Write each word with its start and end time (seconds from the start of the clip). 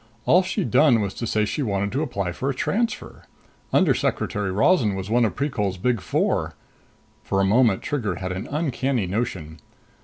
All 0.25 0.41
she'd 0.41 0.71
done 0.71 0.99
was 0.99 1.13
to 1.13 1.27
say 1.27 1.45
she 1.45 1.61
wanted 1.61 1.91
to 1.91 2.01
apply 2.01 2.31
for 2.31 2.49
a 2.49 2.55
transfer! 2.55 3.25
Undersecretary 3.71 4.49
Rozan 4.51 4.95
was 4.95 5.11
one 5.11 5.25
of 5.25 5.35
Precol's 5.35 5.77
Big 5.77 6.01
Four. 6.01 6.55
For 7.21 7.39
a 7.39 7.45
moment, 7.45 7.83
Trigger 7.83 8.15
had 8.15 8.31
an 8.31 8.47
uncanny 8.49 9.05
notion. 9.05 9.59